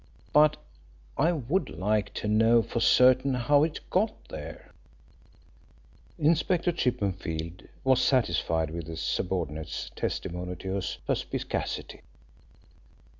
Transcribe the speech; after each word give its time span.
But 0.33 0.57
I 1.15 1.31
would 1.31 1.69
like 1.69 2.11
to 2.15 2.27
know 2.27 2.63
for 2.63 2.79
certain 2.79 3.35
how 3.35 3.61
it 3.63 3.81
got 3.91 4.15
there." 4.29 4.71
Inspector 6.17 6.71
Chippenfield 6.71 7.67
was 7.83 8.01
satisfied 8.01 8.71
with 8.71 8.87
his 8.87 8.99
subordinate's 8.99 9.91
testimony 9.95 10.55
to 10.55 10.73
his 10.73 10.97
perspicacity. 11.05 12.01